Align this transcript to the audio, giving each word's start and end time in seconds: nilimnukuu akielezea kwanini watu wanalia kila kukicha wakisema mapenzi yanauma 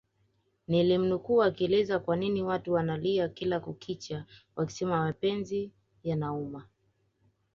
nilimnukuu 0.67 1.43
akielezea 1.43 1.99
kwanini 1.99 2.43
watu 2.43 2.73
wanalia 2.73 3.29
kila 3.29 3.59
kukicha 3.59 4.25
wakisema 4.55 5.03
mapenzi 5.05 5.71
yanauma 6.03 6.67